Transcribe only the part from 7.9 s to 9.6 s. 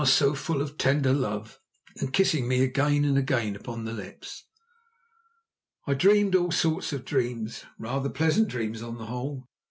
pleasant dreams on the whole.